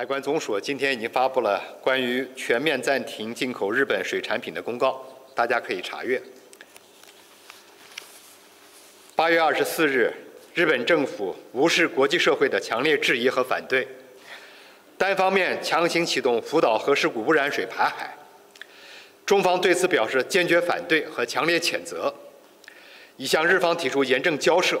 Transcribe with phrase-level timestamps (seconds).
[0.00, 6.18] 海关总署今天已经发布了关于全面暂停进口日本水产品的公告，大家可以查阅。
[9.14, 10.10] 八月二十四日，
[10.54, 13.86] 日本政府无视国际社会的强烈质疑和反对，
[14.96, 18.16] 单方面强行启动福岛核事故污染水排海。
[19.26, 22.14] 中方对此表示坚决反对和强烈谴责，
[23.18, 24.80] 已向日方提出严正交涉，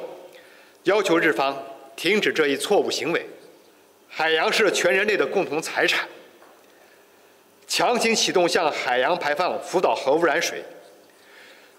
[0.84, 1.62] 要求日方
[1.94, 3.26] 停止这一错误行为。
[4.12, 6.08] 海洋是全人类的共同财产，
[7.68, 10.64] 强行启动向海洋排放福岛核污染水，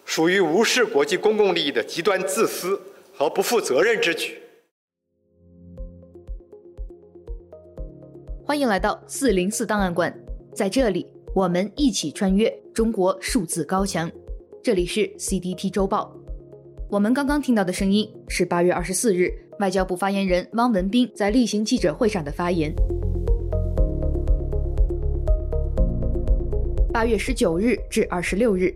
[0.05, 2.81] 属于无视国际公共利益的极端自私
[3.13, 4.41] 和不负责任之举。
[8.45, 10.17] 欢迎来到四零四档案馆，
[10.55, 11.05] 在这里
[11.36, 14.09] 我们一起穿越中国数字高墙。
[14.63, 16.16] 这里是 CDT 周报，
[16.89, 19.31] 我们刚刚听到的声音是八月二十四日。
[19.61, 22.73] 外交部发言人汪文斌在例行记者会上的发言。
[26.91, 28.75] 八月十九日至二十六日，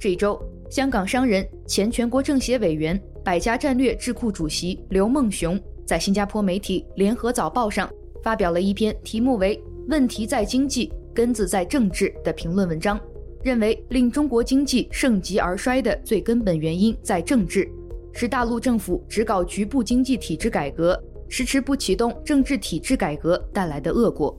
[0.00, 0.40] 这一周，
[0.70, 7.88] 香港商人、前全国政协委员、百家战略智库主席刘梦熊在新加坡媒体《联合早报》上
[8.22, 12.98] 发表了一篇题目为“问题在经济，根子在政治”的评论文章，
[13.42, 17.70] 认为令中国经济盛极而衰的最根本原因在政治。
[18.16, 20.98] 是大陆政府只搞局部经济体制改革，
[21.28, 24.38] 迟迟不启动政治体制改革带来的恶果。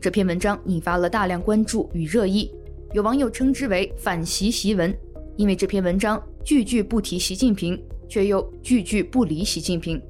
[0.00, 2.50] 这篇文章引发了大量关注与热议，
[2.92, 4.92] 有网友称之为“反习习文”，
[5.38, 10.02] 因为这篇文章句句不提习近平，却又句句不离习近平。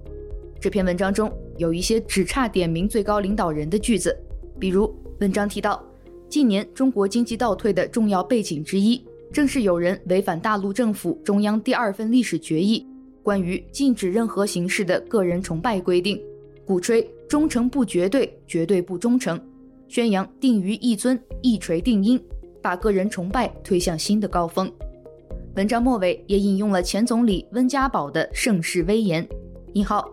[0.58, 4.16] 这篇文章中有一些只差点名最高领导人的句子，
[4.58, 5.84] 比如文章提到，
[6.30, 12.86] 近年中国经济倒退的重要背景之一，正是有人违反大陆政府中央第二份历史决议。
[13.24, 16.22] 关于禁止任何形式的个人崇拜规定，
[16.66, 19.40] 鼓吹忠诚不绝对，绝对不忠诚，
[19.88, 22.22] 宣扬定于一尊，一锤定音，
[22.60, 24.70] 把个人崇拜推向新的高峰。
[25.56, 29.26] 文章末尾也引用了前总理温家宝的盛世威言
[29.72, 30.06] ：“你好，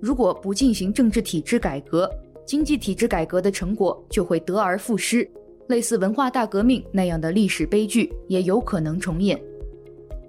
[0.00, 2.08] 如果不进行政治体制改革，
[2.46, 5.28] 经济体制改革的成果就会得而复失，
[5.66, 9.36] 类似文化大革命那样的历史悲剧也有可能重演。”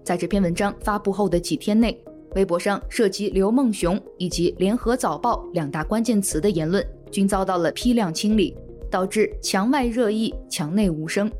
[0.03, 1.99] 在这篇文章发布后的几天内，
[2.35, 8.55] 微博上涉及刘梦熊以及联合早报两大关键词的言论，均遭到了批量清理，
[8.91, 11.31] 导致墙外热议，墙内无声。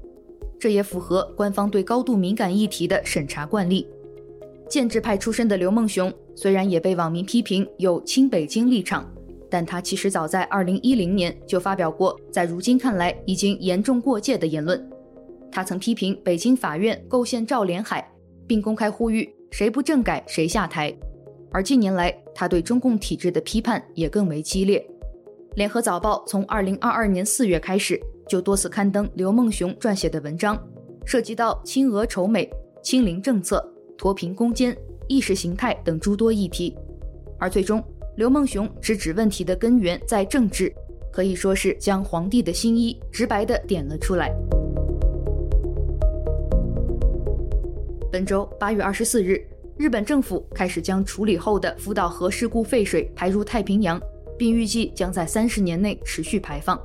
[0.58, 3.86] 这也符合官方对高度敏感议题的审查惯例。
[4.70, 9.06] 建制派出身的刘梦熊虽然也被网民批评有亲北京立场，
[9.50, 14.90] 但他其实早在2010年就发表过，在如今看来已经严重过界的言论。
[15.52, 18.10] 他曾批评北京法院构陷赵连海，
[18.48, 19.30] 并公开呼吁。
[19.58, 20.94] 谁不政改，谁下台。
[21.50, 24.86] 而近年来，他对中共体制的批判也更为激烈。
[25.56, 30.62] 联合早报从2022年4月开始，就多次刊登刘梦熊撰写的文章，
[31.06, 32.52] 涉及到亲俄仇美、
[32.84, 33.66] 清零政策、
[33.98, 34.76] 脱贫攻坚、
[35.08, 36.76] 意识形态等诸多议题。
[37.40, 37.82] 而最终，
[38.18, 40.70] 刘梦熊直指问题的根源在政治，
[41.14, 44.36] 可以说是将皇帝的新衣直白地点了出来。
[48.16, 49.46] 本周八月二十四日，
[49.76, 54.02] 日本政府开始将处理后的福岛核事故废水排入太平洋，
[54.38, 56.82] 并预计将在三十年内持续排放。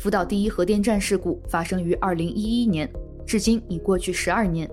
[0.00, 2.90] 福岛第一核电站事故发生于二零一一年，
[3.24, 4.68] 至今已过去十二年。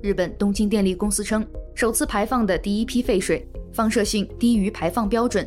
[0.00, 5.44] 日本东京电力公司称，首次排放的第一批废水放射性低于排放标准，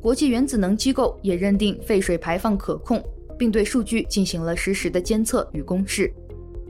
[0.00, 3.02] 国际原子能机构也认定废水排放可控，
[3.36, 6.08] 并对数据进行了实时的监测与公示。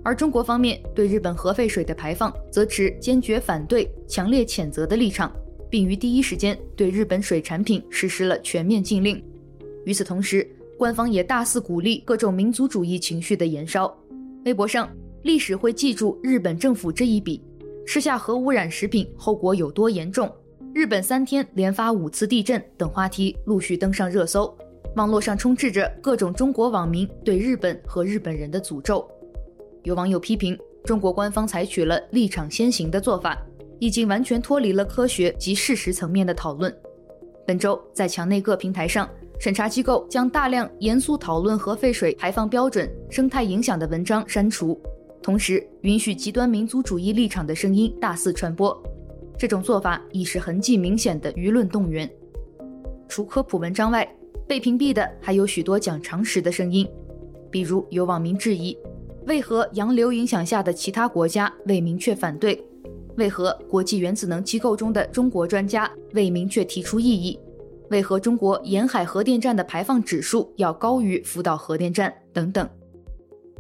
[0.09, 5.31] 而中国方面对日本核废水的排放则持坚决反对、强烈谴责的立场，
[5.69, 9.23] 并于第一时间对日本水产品实施了全面禁令。
[9.85, 13.95] 与此同时，官方也大肆鼓励各种民族主义情绪的延烧。
[14.47, 14.91] 微博上，
[15.25, 17.45] 历史会记住日本政府这一笔，
[17.87, 20.35] 吃下核污染食品后果有多严重，
[20.73, 24.57] 日本三天连发五次地震等话题陆续登上热搜。
[24.97, 29.06] 网络上充斥着各种中国网民对日本和日本人的诅咒。
[29.85, 33.37] 有网友批评中国官方采取了立场先行的做法，
[33.79, 36.75] 已经完全脱离了科学及事实层面的讨论。
[37.47, 39.09] 本周在墙内各平台上，
[39.39, 44.79] 审查机构将大量严肃讨论核废水排放标准、生态影响的文章删除，
[45.23, 48.77] 同时允许极端民族主义立场的声音大肆传播。
[49.39, 52.11] 这种做法已是痕迹明显的舆论动员。
[53.09, 54.07] 除科普文章外，
[54.47, 56.87] 被屏蔽的还有许多讲常识的声音，
[57.51, 58.77] 比如有网民质疑。
[59.29, 62.59] 为何洋流影响下的其他国家未明确反对？
[63.19, 67.39] 为何国际原子能机构中的中国专家未明确提出异议？
[67.91, 72.67] 为何中国沿海核电站的排放指数要高于福岛核电站等等。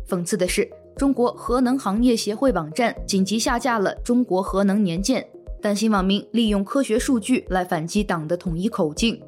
[0.08, 0.66] 讽刺的是，
[0.96, 5.22] 中国核能行业协会网站紧急下架了中国核能年鉴，
[5.60, 9.20] 担心网民利用科学数据来反击党的统一口径。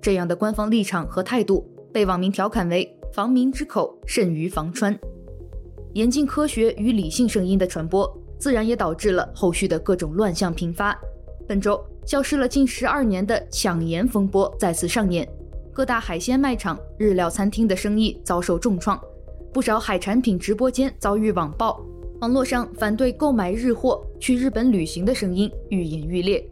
[0.00, 4.96] 这样的官方立场和态度被网民调侃为“防民之口甚于防川”。
[5.94, 10.98] 严禁科学与理性声音的传播，自然也导致了后续的各种乱象频发。
[11.46, 15.28] 本周，消失了近十二年的抢盐风波再次上演，
[15.72, 19.00] 各大海鲜卖场、日料餐厅的生意遭受重创，
[19.52, 21.80] 不少海产品直播间遭遇网暴，
[22.20, 26.44] 网络上反对购买日货、去日本旅行的声音愈演愈烈。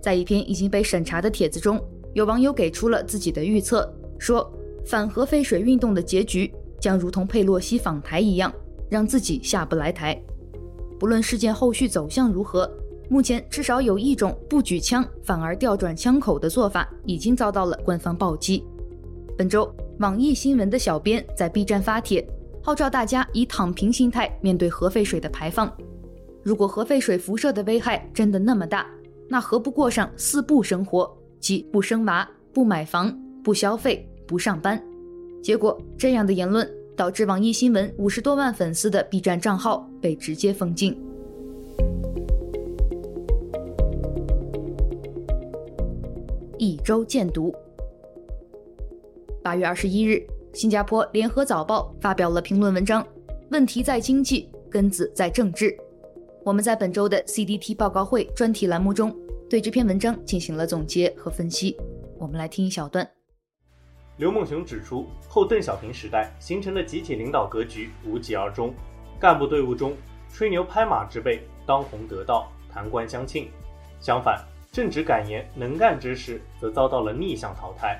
[0.00, 1.82] 在一篇已经被审查的帖子中，
[2.12, 4.48] 有网友给出了自己的预测，说
[4.86, 8.50] 反核废水运动的结局将如同佩洛西访台一样，
[8.90, 10.20] 让自己下不来台。
[10.98, 12.70] 不论事件后续走向如何。
[13.08, 18.64] 目前至少有一种不举枪反而调转枪口的做法已经遭到了官方暴击。
[19.36, 22.24] 本周，网易新闻的小编在 B 站发帖，
[22.62, 25.68] 号召大家以躺平心态面对核废水的排放。
[26.44, 28.86] 如果核废水辐射的危害真的那么大，
[29.28, 34.80] 那何不过上四不生活，即不生娃、不买房、不消费、不上班？
[35.42, 36.70] 结果这样的言论
[37.00, 40.94] 导致网易新闻五十多万粉丝的 B 站账号被直接封禁。
[46.58, 47.54] 一周见读。
[49.42, 53.02] 八月二十一日，新加坡联合早报发表了评论文章，
[53.50, 55.74] 问题在经济，根子在政治。
[56.44, 59.16] 我们在本周的 CDT 报告会专题栏目中，
[59.48, 61.78] 对这篇文章进行了总结和分析。
[62.18, 63.08] 我们来听一小段。
[64.20, 68.74] 刘梦熊指出，后邓小平时代形成的集体领导格局无疾而终，
[69.18, 69.96] 干部队伍中
[70.28, 73.48] 吹牛拍马之辈当红得道，弹冠相庆。
[73.98, 77.98] 相反，正直敢言能干之士则遭到了逆向淘汰，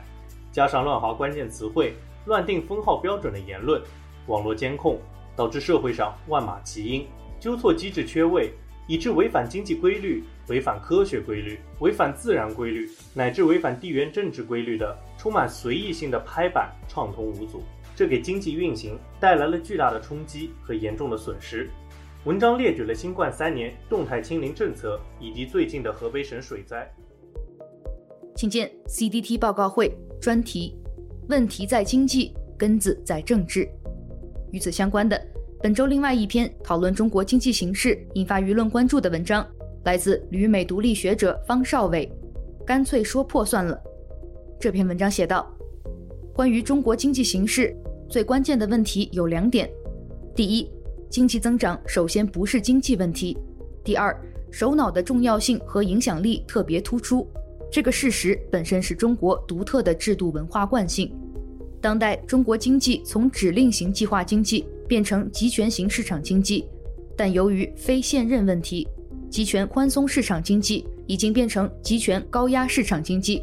[0.53, 1.95] 加上乱划关键词汇、
[2.27, 3.81] 乱定封号标准的言论、
[4.27, 5.01] 网络监控，
[5.35, 7.07] 导致社会上万马齐喑，
[7.41, 8.53] 纠错机制缺位，
[8.91, 17.63] 以致违反经济规律、违反科学规律、违反自然规律，乃至违反地缘政治规律的充满随意性的拍板畅通无阻，
[17.95, 21.71] 这给经济运行带来了巨大的冲击和严重的损失。
[22.25, 26.93] 文章列举了新冠三年动态清零政策以及最近的河北省水灾。
[28.35, 30.77] 请见 CDT 报告会专题：
[31.29, 33.69] 问题在经济，根子在政治。
[34.51, 35.17] 与此相关的，
[35.63, 39.47] 本周另外一篇讨论中国经济形势、引发舆论关注的文章，
[39.85, 42.11] 来自旅美独立学者方少伟，
[42.67, 43.79] 干脆说破算了。
[44.59, 45.47] 这篇文章写道：
[46.33, 47.77] 关于中国经济形势，
[48.09, 49.71] 最关键的问题有两点，
[50.35, 50.71] 第一。
[51.11, 53.37] 经济增长首先不是经济问题，
[53.85, 54.17] 第二，
[54.51, 57.29] 首脑的重要性和影响力特别突出，
[57.71, 61.13] 这个事实本身是中国独特的制度文化惯性。
[61.83, 66.65] 当代中国经济从指令型计划经济变成集权型市场经济，
[67.17, 68.89] 但由于非现任问题，
[69.31, 73.41] 集权宽松市场经济已经变成集权高压市场经济。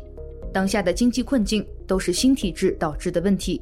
[0.54, 3.62] 当下的经济困境都是新体制导致的问题，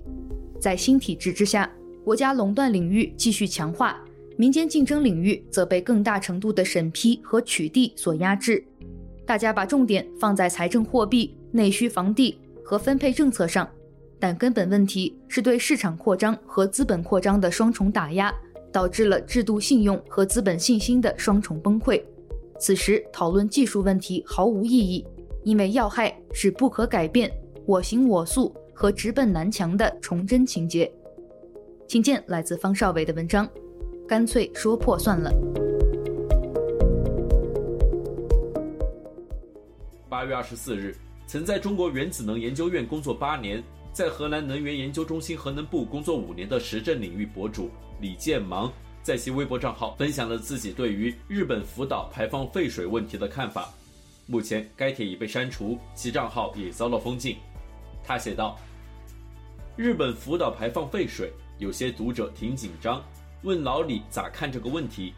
[0.60, 1.72] 在新体制之下。
[2.04, 4.04] 国家垄断领域继续强化，
[4.36, 8.64] 民间竞争领域则被更大程度的审批和取缔所压制。
[9.28, 13.70] 大家把重点放在财政货币、内需房地和分配政策上，
[14.26, 18.34] 但根本问题是对市场扩张和资本扩张的双重打压，
[18.72, 22.04] 导致了制度信用和资本信心的双重崩溃。
[22.60, 25.06] 此时讨论技术问题毫无意义，
[25.44, 27.32] 因为要害是不可改变、
[27.68, 30.92] 我行我素和直奔南墙的崇祯情结。
[31.88, 33.48] 请见来自方少伟的文章，
[34.08, 35.32] 干脆说破算了。
[40.10, 40.96] 八月二十四日，
[41.28, 43.64] 曾在中国原子能研究院工作八年，
[43.96, 47.72] 在荷兰能源研究中心核能部工作五年的时政领域博主
[48.02, 48.70] 李建芒，
[49.02, 53.74] 在其微博账号分享了自己对于日本福岛排放废水问题的看法。
[54.26, 57.38] 目前该帖已被删除，其账号也遭到封禁。
[58.04, 58.60] 他写道
[59.78, 63.02] ：“日本福岛排放废水。”有些读者挺紧张，
[63.44, 65.14] 问老李咋看这个问题？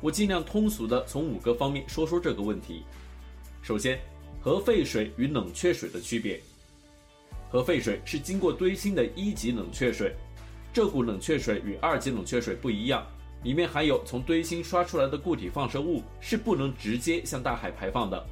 [0.00, 2.84] 我尽量通俗地从五个方面说说这个问题。
[3.60, 3.98] 首先，
[4.40, 6.40] 核废水与冷却水的区别。
[7.54, 10.12] 核废水是经过堆芯的一级冷却水，
[10.72, 13.06] 这股冷却水与二级冷却水不一样，
[13.44, 18.26] 里面含有从堆芯刷出来的固体放射物，是不能直接向大海排放的。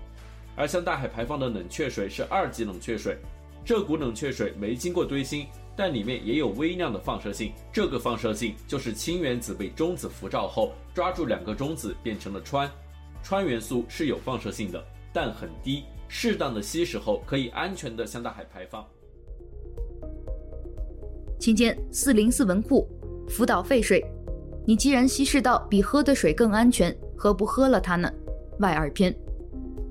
[0.57, 3.17] 而向大海排放的冷却水是二级冷却水，
[3.65, 5.47] 这股冷却水没经过堆芯。
[5.77, 12.69] 但里面也有微量的放射性，这个放射性就是氢原子被中子辐照后抓住两个中子变成了氚。
[13.23, 18.85] 氚元素是有放射性的，但很低，适当的稀释后可以安全的向大海排放。
[21.43, 22.89] 期间四零四文库，
[23.27, 24.01] 福岛废水，
[24.65, 28.09] 你既然稀释到比喝的水更安全，何不喝了它呢？
[28.61, 29.13] 外二篇。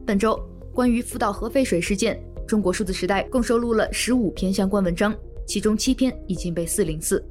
[0.06, 0.42] 本周
[0.74, 2.18] 关于福岛核废水事件，
[2.48, 5.14] 中国数字时代共收录了十五篇相关文章，
[5.46, 7.22] 其中七篇已经被四零四。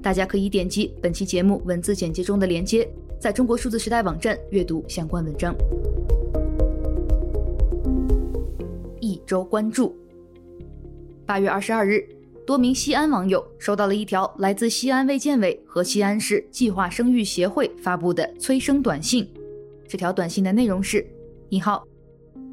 [0.00, 2.88] 大家可以点击本期节目文字简介中的链接，
[3.18, 5.52] 在中国数字时代网站阅读相关文章。
[9.00, 9.92] 一周关注。
[11.26, 12.06] 八月二十二日，
[12.46, 19.26] 多名西安网友收到了一条来自西安卫健委和西安市计划生育协会发布的催生短信。
[19.88, 21.06] 这条短信的内容是
[21.48, 21.86] ：“你好，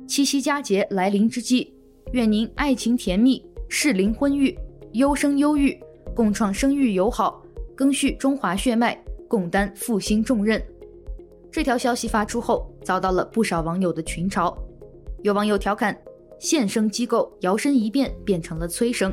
[0.08, 1.74] 七夕佳节来临之际，
[2.14, 4.58] 愿您爱情甜蜜，适龄婚育，
[4.94, 5.78] 优生优育，
[6.16, 7.44] 共创生育友好。”
[7.76, 8.96] 更续中华血脉，
[9.28, 10.62] 共担复兴重任。
[11.52, 14.56] 这条消息发出后，遭到了不少网友的群嘲。
[15.24, 15.98] 有网友调侃
[16.38, 19.12] ：“现生机构摇身一变变成了催生，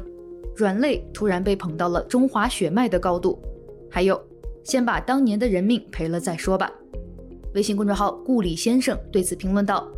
[0.59, 3.41] 软肋突然被捧到了中华血脉的高度。”
[3.89, 4.21] 还有
[4.65, 6.73] ：“先把当年的人命赔了再说吧。”
[7.55, 9.89] 微信公众号“顾里先生”对此评论道：“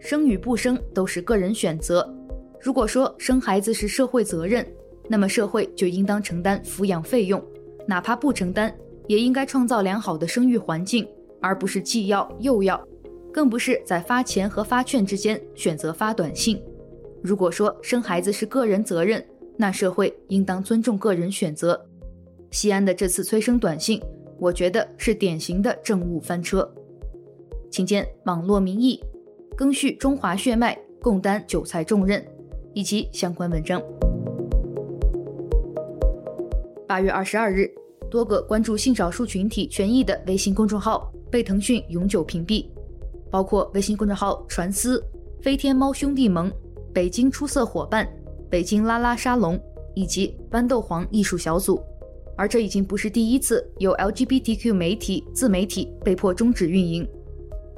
[0.00, 2.12] 生与不生都是个人选择。
[2.60, 4.66] 如果说生孩子是社会责任，
[5.08, 7.42] 那么社会就应当承担抚养费用。”
[7.86, 8.74] 哪怕不承担，
[9.06, 11.06] 也应该创造良好的生育环境，
[11.40, 12.82] 而不是既要又要，
[13.30, 16.58] 更不是在发钱和发券之间选择发短信。
[17.22, 19.22] 如果说生孩子是个人责任，
[19.56, 21.80] 那社会应当尊重个人选择。
[22.50, 24.00] 西安的这次催生短信，
[24.38, 26.68] 我觉得是典型的政务翻车。
[27.70, 29.02] 请见网络民意，
[29.56, 32.24] 更续中华血脉，共担韭菜重任，
[32.72, 33.82] 以及相关文章。
[36.86, 37.68] 八月二十二日，
[38.08, 42.66] 多个关注性少数群体权益的微信公众号被腾讯永久屏蔽，
[43.30, 45.02] 包括微信公众号“传思”、
[45.42, 46.52] “飞天猫兄弟盟”、
[46.94, 48.08] “北京出色伙伴”、
[48.50, 49.60] “北京拉拉沙龙”
[49.94, 51.80] 以及“豌豆黄艺术小组”。
[52.36, 57.06] 而这已经不是第一次有 LGBTQ 媒体自媒体被迫终止运营。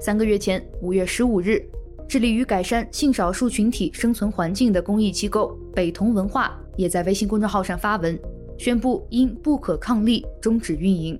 [0.01, 1.63] 三个月前，五月十五日，
[2.09, 8.19] 致力于改善性少数群体生存环境的公益机构北同文化也在微信公众号上发文。
[8.59, 11.19] 宣布因不可抗力终止运营。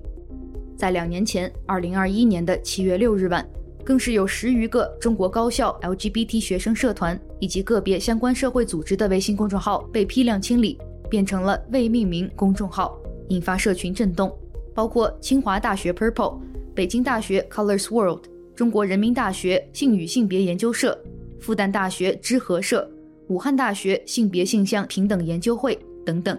[0.75, 3.47] 在两年前，二零二一年的七月六日晚，
[3.87, 10.77] 更是有十余个中国高校 LGBT 学生社团以及个别相关社会组织的微信公众号被批量清理，
[11.09, 14.29] 变成了未命名公众号，引发社群震动。
[14.75, 16.37] 包括清华大学 Purple、
[16.75, 18.25] 北京大学 Colors World、
[18.57, 21.01] 中国人民大学性与性别研究社、
[21.39, 22.91] 复旦大学知和社、
[23.29, 26.37] 武汉大学性别性向平等研究会等等。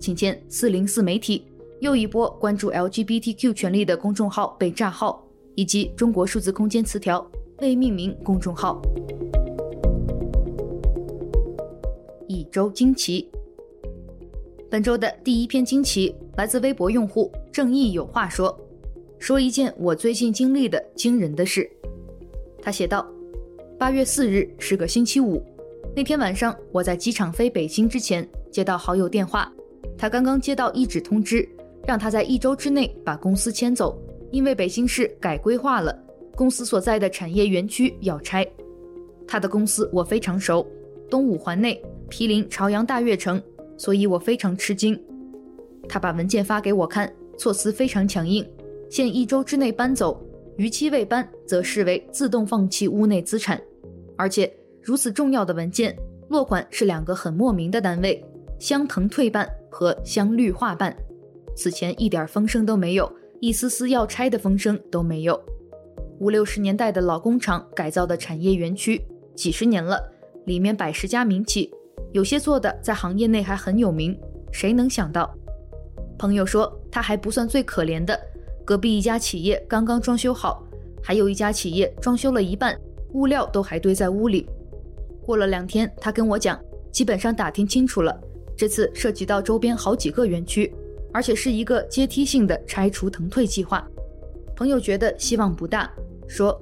[0.00, 1.44] 请见四零四媒体，
[1.78, 5.24] 又一波关注 LGBTQ 权利的公众号被炸号，
[5.56, 7.28] 以及中国数字空间词条
[7.60, 8.80] 未命名公众号。
[12.28, 13.28] 一周惊奇，
[14.70, 18.56] 本周的第一篇惊奇来自微博用户正义有话说，
[19.18, 21.68] 说一件我最近经历的惊人的事。
[22.60, 23.06] 他写道：
[23.78, 25.42] 八月四日是个星期五，
[25.94, 29.50] 那天晚上我在机场飞北京之前接到好友电话。
[29.96, 31.48] 他刚刚接到一纸通知，
[31.86, 33.98] 让他在一周之内把公司迁走，
[34.36, 35.98] 因为北京市改规划了，
[36.34, 38.46] 公司所在的产业园区要拆。
[39.26, 40.66] 他的公司我非常熟，
[41.08, 43.42] 东五环内，毗邻朝阳大悦城，
[43.78, 45.02] 所以我非常吃惊。
[45.88, 48.46] 他把文件发给我看，措辞非常强硬，
[48.90, 50.22] 限一周之内搬走，
[50.58, 53.58] 逾期未搬则视为自动放弃屋内资产。
[54.18, 54.52] 而且
[54.82, 55.96] 如此重要的文件，
[56.28, 58.22] 落款是两个很莫名的单位：
[58.58, 59.48] 湘腾退办。
[59.70, 60.94] 和湘绿化办，
[61.54, 65.40] 此前一点风声都没有，一丝丝要拆的风声都没有。
[66.18, 69.00] 五六十年代的老工厂改造的产业园区，
[69.34, 70.02] 几十年了，
[70.46, 71.70] 里面百十家民企，
[72.12, 74.18] 有些做的在行业内还很有名。
[74.50, 75.34] 谁能想到？
[76.18, 78.18] 朋友说他还不算最可怜的，
[78.64, 80.64] 隔壁一家企业刚刚装修好，
[81.02, 82.74] 还有一家企业装修了一半，
[83.12, 84.48] 物料都还堆在屋里。
[85.26, 86.58] 过了两天，他跟我讲，
[86.90, 88.18] 基本上打听清楚了。
[88.56, 90.74] 这次涉及到周边好几个园区，
[91.16, 93.82] 而且是一个阶梯性的拆除腾退计划。
[94.54, 95.90] 朋友觉得希望不大，
[96.28, 96.60] 说：“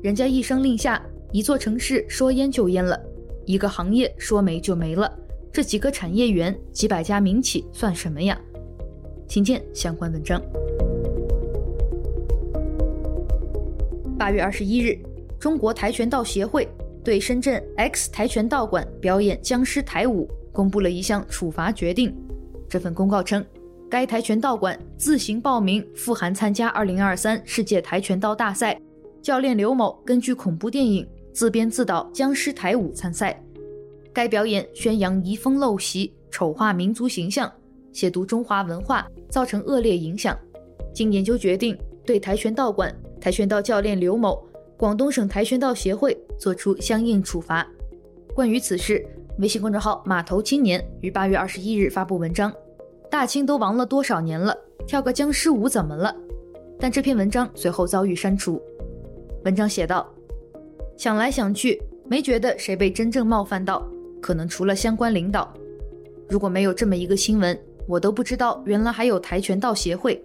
[0.00, 2.96] 人家一声令下，一座城市说淹就淹了，
[3.44, 5.12] 一个行业说没就没了，
[5.52, 8.40] 这几个产业园、几百家民企算什么呀？”
[9.26, 10.40] 请见相关文章。
[14.16, 14.96] 八月二十一日，
[15.40, 16.68] 中国跆拳道协会
[17.02, 20.30] 对深圳 X 跆拳道馆表演僵尸台舞。
[20.52, 22.14] 公布了一项处罚决定。
[22.68, 23.44] 这份公告称，
[23.90, 28.78] 该跆拳道馆自行报名赴韩参加2023世界跆拳道大赛，
[29.22, 31.02] 教练刘某根据恐怖电影
[31.32, 33.42] 《自编自导僵尸台舞参赛。
[34.12, 37.50] 该表演宣扬移风陋习、丑化民族形象、
[37.94, 40.38] 亵渎中华文化，造成恶劣影响。
[40.92, 47.66] 经研究决定，对跆拳道馆、跆拳道教练刘某、广东省跆拳道协会作出相应处罚。
[48.34, 49.02] 关于此事，
[49.38, 52.52] 微信公众号码头青年于八月二十一日发布文章
[53.10, 56.14] ：“大清都亡了多少年了，跳个僵尸舞怎么了？”
[56.78, 58.62] 但这篇文章随后遭遇删除。
[59.44, 60.08] 文章写道
[60.96, 63.86] ：“想来想去，没觉得谁被真正冒犯到，
[64.20, 65.52] 可能除了相关领导。
[66.28, 70.22] 如果没有这么一个新闻，我都不知道原来还有跆拳道协会。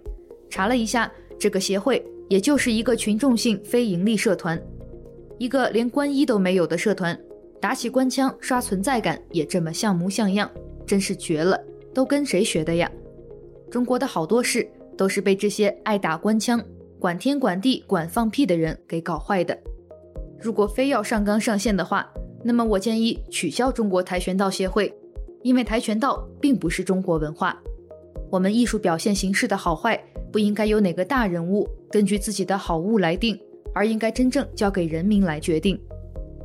[0.50, 4.60] 查了一下，这个协会也就是一个群众性非盈利社团，
[5.38, 7.18] 一个连官衣都没有的社团，
[7.60, 10.48] 打起官腔刷存在感也这么像模像样，
[10.86, 11.58] 真是绝了！
[11.94, 12.90] 都跟谁学的呀？
[13.70, 16.64] 中国的好多事。”都是被这些爱打官腔、
[17.00, 19.58] 管天管地、管放屁的人给搞坏的。
[20.40, 22.08] 如果非要上纲上线的话，
[22.44, 24.94] 那么我建议取消中国跆拳道协会，
[25.42, 27.60] 因为跆拳道并不是中国文化。
[28.30, 33.36] 我们艺术表现形式的好坏，不应该由哪个大人物根据自己的好恶来定，
[33.74, 35.76] 而应该真正交给人民来决定。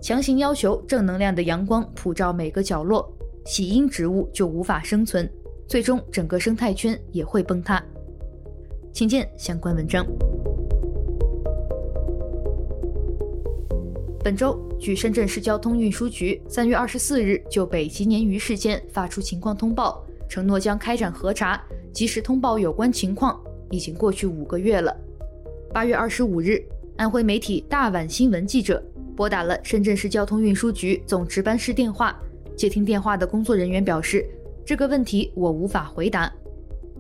[0.01, 3.07] 强行要求正能量的阳光普照每个角落，
[3.45, 5.29] 喜阴植物就无法生存，
[5.69, 7.81] 最终整个生态圈也会崩塌。
[8.91, 10.03] 请见相关文章。
[14.23, 23.39] 本周，据深圳市交通运输局三月二十四日就北极鲶鱼事件发出情况通报，承诺将开展核查，及时通报有关情况。
[23.69, 24.91] 已经过去五个月了。
[25.71, 26.59] 八月二十五日，
[26.97, 28.83] 安徽媒体大碗新闻记者
[29.15, 32.19] 拨打了深圳市交通运输局总值班室电话，
[32.57, 34.27] 接听电话的工作人员表示
[34.69, 36.31] ：“这个问题我无法回答。”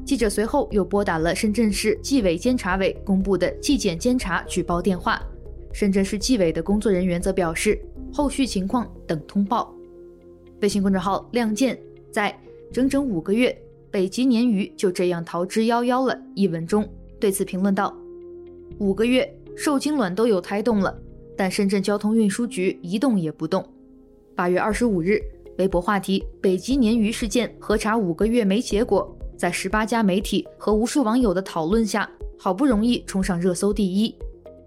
[0.03, 5.21] 记者随后又拨打了深圳市纪委监察委公布的纪检监察举报电话，
[5.71, 7.79] 深圳市纪委的工作人员则表示，
[8.11, 9.71] 后续情况等通报。
[10.63, 12.35] 微信公众号“亮剑”在
[12.73, 13.55] 整整五个月，
[13.91, 16.83] 北极鲶鱼就这样逃之夭夭了一文中
[17.19, 17.95] 对此评论道
[18.79, 20.99] ：“五个月，受精卵都有胎动了，
[21.37, 23.63] 但深圳交通运输局一动也不动。”
[24.33, 25.21] 八月二十五日，
[25.59, 29.13] 微博话题“北极鲶鱼事件核查五个月没结果”。
[29.37, 34.15] 在十八家媒体和无数网友的讨论下，好不容易冲上热搜第一。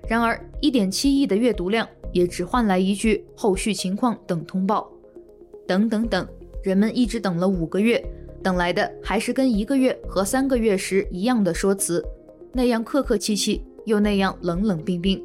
[0.06, 4.90] 然而，一点七亿的阅读量也只换来一句“后续情况等通报”。
[5.66, 6.26] 等等等，
[6.62, 8.02] 人们一直等了五个月，
[8.42, 12.04] 等来的还是跟一个月和三个月时一样的说辞，
[12.52, 15.22] 那样客客气气，又那样冷冷冰冰。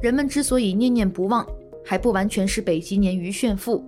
[0.00, 1.44] 人们之所以念念不忘，
[1.84, 3.84] 还不完全是北极鲶鱼炫富。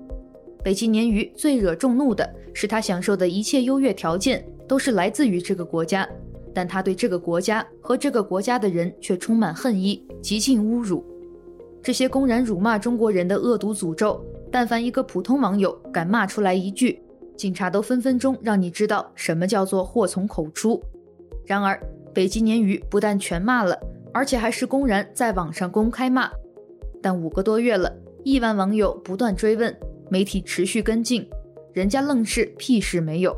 [0.63, 4.45] 北极鲶鱼最惹众怒的是它享受的一切优越条件。
[4.69, 6.07] 都是来自于这个国家，
[6.55, 11.03] 但他对这个国家和这个国家的人却充满恨意，极尽侮辱。
[11.83, 17.01] 这些公然辱骂中国人的恶毒诅咒，但凡一个普通网友敢骂出来一句，
[17.35, 20.79] 警察都分分钟让你知道什么叫做祸从口出。
[21.47, 21.81] 然而，
[22.13, 23.75] 北极鲶鱼不但全骂了，
[24.13, 26.31] 而且还是公然在网上公开骂。
[27.01, 27.91] 但五个多月了，
[28.23, 29.75] 亿万网友不断追问，
[30.11, 31.29] 媒体持续跟进，
[31.73, 33.37] 人家愣是屁事没有。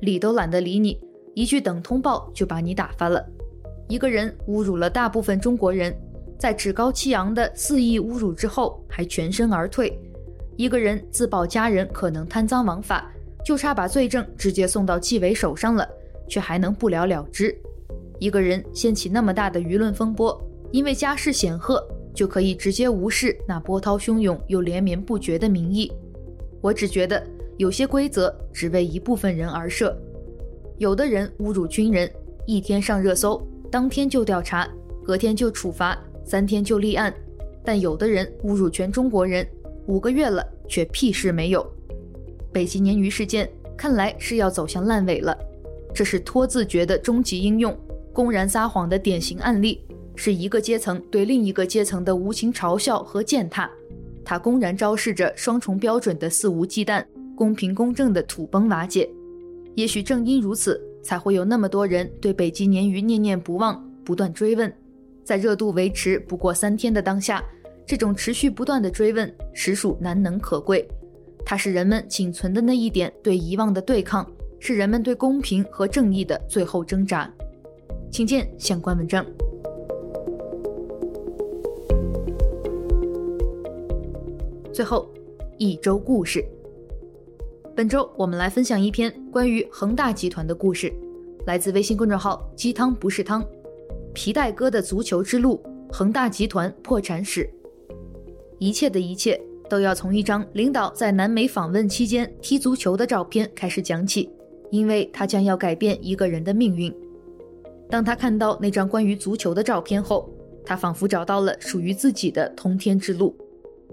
[0.00, 1.00] 理都懒得理你，
[1.34, 3.24] 一句等通报就把你打发了。
[3.88, 5.96] 一个人侮辱了大部分中国人，
[6.38, 9.98] 在趾高气扬的肆意侮辱之后，还全身而退。
[10.56, 13.10] 一个人自曝家人可能贪赃枉法，
[13.44, 15.86] 就差把罪证直接送到纪委手上了，
[16.28, 17.56] 却还能不了了之。
[18.18, 25.92] 一个人掀起那么大的舆论风波，因为家世显赫，就可以直接无视那波涛汹涌又连绵不绝的民意。
[26.66, 27.22] 我只觉得。
[27.58, 29.96] 有些规则只为一部分人而设，
[30.76, 32.06] 有的人侮辱军人，
[32.44, 34.68] 一天上热搜，当天就调查，
[35.02, 37.10] 隔天就处罚，三天就立案；
[37.64, 39.46] 但有的人侮辱全中国人，
[39.86, 41.66] 五个月了却屁事没有。
[42.52, 45.34] 北极鲶鱼事件看来是要走向烂尾了，
[45.94, 47.74] 这是拖字诀的终极应用，
[48.12, 49.80] 公然撒谎的典型案例，
[50.14, 53.70] 是一个阶层对另一个阶层的无情嘲笑和践踏，
[54.26, 57.02] 它公然昭示着双重标准的肆无忌惮。
[57.36, 59.06] 公平公正的土崩瓦解，
[59.74, 64.72] 也许正因如此，才会有那么多人对北极鲶鱼念念不忘，不断追问。
[65.22, 67.44] 在热度维持不过三天的当下，
[67.86, 70.88] 这种持续不断的追问实属难能可贵。
[71.44, 74.26] 它是人们仅存的那一点对遗忘的对抗，
[74.58, 77.30] 是人们对公平和正义的最后挣扎。
[78.10, 79.24] 请见相关文章。
[84.76, 85.08] 最后，
[85.56, 86.44] 一周故事。
[87.74, 90.92] 本周我们来分享一篇关于恒大集团的故事，
[91.46, 93.42] 来自微信公众号“鸡汤不是汤”，
[94.12, 97.48] 皮带哥的足球之路，恒大集团破产史。
[98.58, 104.28] 一切的一切都要从一张领导在南美访问期间踢足球的照片开始讲起，
[104.70, 106.94] 因为他将要改变一个人的命运。
[107.88, 110.28] 当他看到那张关于足球的照片后，
[110.66, 113.34] 他仿佛找到了属于自己的通天之路。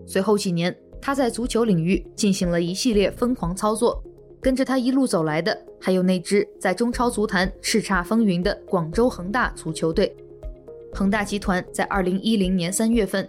[0.05, 4.03] 随后几年，他在足球领域进行了一系列疯狂操作。
[4.41, 10.13] 跟着他一路走来的，还有那支在中超足坛叱咤风云的广州恒大足球队。
[10.93, 13.25] 恒大集团在二零一零年三月份，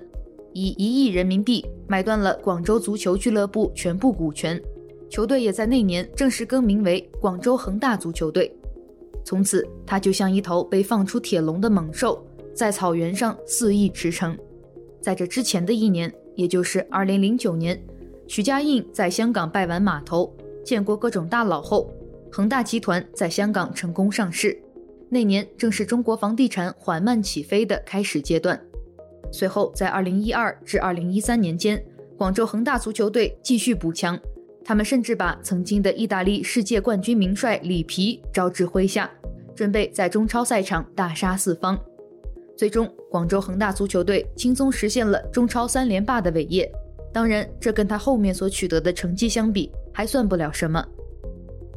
[0.52, 4.60] 以一亿人民币买断了广州足球俱乐部全部股权，
[5.08, 8.52] 球队也在那年正式更名为广州恒大足球队。
[9.24, 14.36] 从此，他就像一头被放出铁笼的猛兽，在草原上肆意驰骋。
[15.00, 17.80] 在这之前的一年，也就是二零零九年，
[18.26, 20.34] 许家印在香港拜完码头。
[20.64, 21.92] 见过各种大佬后，
[22.32, 24.58] 恒大集团在香港成功上市。
[25.10, 28.60] 那年正是中国房地产缓慢起飞的开始阶段。
[29.30, 31.84] 随后，在2012至2013年间，
[32.16, 34.18] 广州恒大足球队继续补强，
[34.64, 39.10] 他们甚至把曾经的意大利世界冠军名帅里皮招至麾下，
[39.54, 41.78] 准备在中超赛场大杀四方。
[42.56, 46.70] 最终，广州恒大足球队轻松实现了中超三连霸的伟业。
[47.12, 50.84] 当然，这跟他后面所取得的成绩相比，还算不了什么。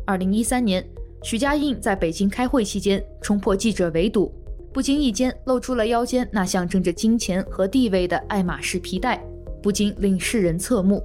[0.06, 0.88] 二零一三年，
[1.24, 4.32] 许家印在北京开会期间冲破记者围堵，
[4.72, 9.24] 不经意间露出了腰间那象征着金钱和地位的爱马仕皮带，
[9.62, 11.04] 不禁令世人侧目。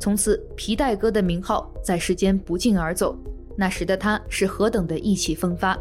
[0.00, 3.16] 从此，皮带哥的名号在世间不胫而走。
[3.56, 5.78] 那时的他是何等的意气风发！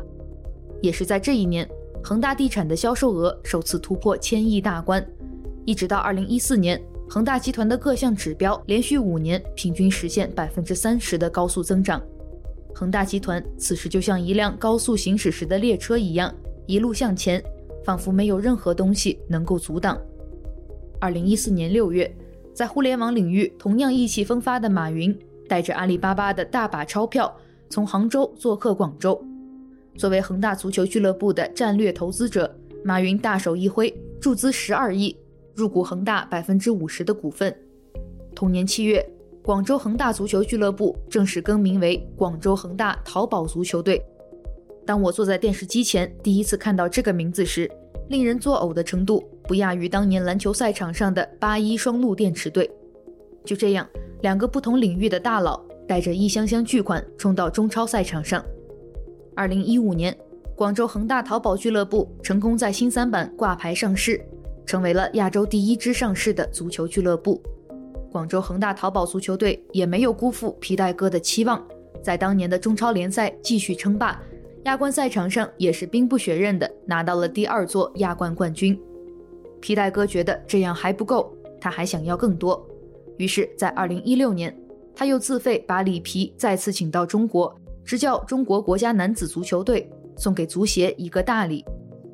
[0.81, 1.67] 也是在这一年，
[2.08, 5.04] 恒大地产的销售额首次突破千亿大关，
[5.65, 6.80] 一直到二零一四年。
[7.10, 12.00] 恒大集团的各项指标连续五年平均实现百分之三十的高速增长，
[12.76, 16.32] 恒大集团此时就像一辆高速行驶时的列车一样，
[16.68, 17.44] 一路向前，
[17.84, 20.00] 仿佛没有任何东西能够阻挡。
[21.02, 22.15] 二零一四年六月，
[22.54, 25.18] 在互联网领域同样意气风发的马云，
[25.50, 27.36] 带着阿里巴巴的大把钞票，
[27.68, 29.20] 从杭州做客广州。
[29.97, 32.53] 作为恒大足球俱乐部的战略投资者，
[32.84, 35.15] 马云大手一挥，注资十二亿。
[35.55, 37.55] 入股恒大百分之五十的股份。
[38.36, 39.01] 同年七月，
[39.41, 44.03] 广州恒大足球俱乐部正式更名为广州恒大淘宝足球队。
[44.86, 47.71] 当我坐在电视机前第一次看到这个名字时，
[48.10, 52.69] 令人作呕的程度不亚于当年篮球赛场上的八一双鹿电池队。
[53.45, 53.88] 就这样，
[54.23, 58.43] 两个不同领域的大佬带着一箱箱巨款冲到中超赛场上。
[59.36, 60.15] 二零一五年，
[60.56, 64.24] 广州恒大淘宝俱乐部成功在新三板挂牌上市。
[64.65, 67.39] 成为了亚洲第一支上市的足球俱乐部，
[68.12, 71.63] 广州恒大淘宝足球队也没有辜负皮带哥的期望，
[72.02, 74.19] 在当年的中超联赛继续称霸，
[74.63, 78.80] 亚冠赛场上也是兵不血刃的拿到了第二座亚冠冠军。
[79.60, 82.65] 皮带哥觉得这样还不够，他还想要更多，
[83.17, 84.58] 于是，在二零一六年，
[84.95, 91.63] 他又自费把里皮再次请到中国执教中国国家男子足球队，送给足协一个大礼。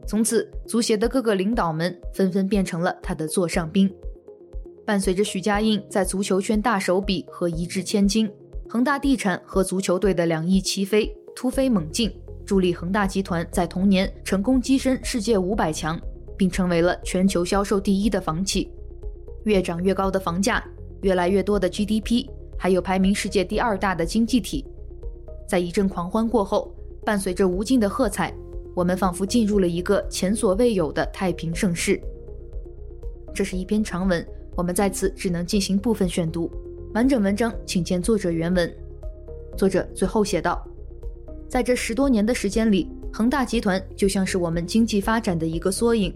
[0.06, 3.90] 从此，足协的各个领导们纷纷变成了他的座上宾。
[4.86, 8.30] 伴随着许家印在足球圈大手笔和一掷千金，
[8.68, 12.12] 恒大地产和足球队的两翼齐飞，突飞猛进，
[12.46, 15.98] 助力恒大集团在同年成功跻身世界五百强，
[16.38, 18.70] 并成为了全球销售第一的房企。
[19.46, 20.62] 越涨越高的房价，
[21.04, 24.66] 越来越多的 GDP，还有排名世界第二大的经济体，
[25.52, 28.34] 在一阵狂欢过后，伴随着无尽的喝彩。
[28.74, 32.00] 我们仿佛进入了一个前所未有的太平盛世。
[33.34, 36.50] 这是一篇长文，我们在此只能进行部分选读，
[36.94, 38.74] 完整文章请见作者原文。
[39.58, 40.66] 作者最后写道
[41.52, 46.16] ：“在这十多年的时间里，恒大集团就像是我们经济发展的一个缩影，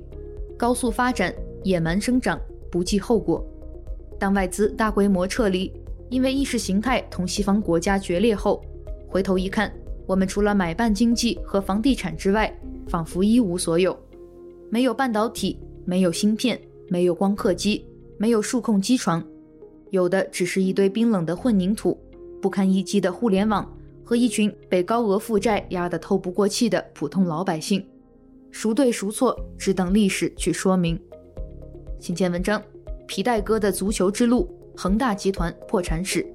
[0.56, 2.40] 高速发展，野蛮生长，
[2.72, 3.46] 不计后果。
[4.18, 5.70] 当外资大规模撤离，
[6.10, 8.64] 因为意识形态同西方国家决裂后，
[9.16, 9.72] 回头一看。”
[10.06, 12.54] 我们除了买办经济和房地产之外，
[12.86, 13.98] 仿佛一无所有，
[14.70, 17.86] 没有半导体，没有芯片，没有光刻机，
[18.18, 19.26] 没有数控机床，
[19.92, 21.98] 有的只是一堆冰冷的混凝土，
[22.42, 23.66] 不堪一击的互联网
[24.04, 27.82] 和一群被高额负债压得透不过气的普通老百姓。
[28.52, 31.00] 孰对孰错，只等历史去说明。
[32.00, 32.62] 请见文章：
[33.08, 36.35] 皮带哥的足球之路，恒大集团破产史。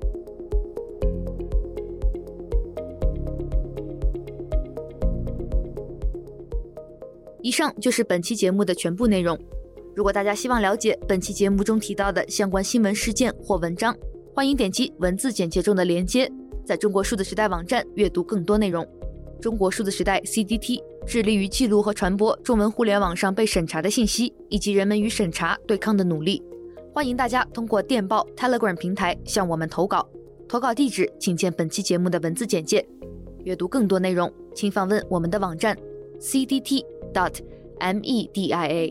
[7.42, 9.38] 以上就是本期节目的全部内容。
[9.94, 13.96] 如果大家希望了解本期节目中提到的相关新闻事件或文章，
[14.34, 16.30] 欢迎点击文字简介中的链接，
[16.64, 18.86] 在中国数字时代网站阅读更多内容。
[19.40, 26.42] 中国数字时代 （CDT） 致力于记录和传播中文互联网上被审查的信息，以及人们与审查对抗的努力。
[26.92, 30.06] 欢迎大家通过电报 Telegram 平台向我们投稿，
[30.46, 32.86] 投稿地址请见本期节目的文字简介。
[33.44, 35.74] 阅读更多内容，请访问我们的网站
[36.20, 37.40] C D T dot
[38.02, 38.90] media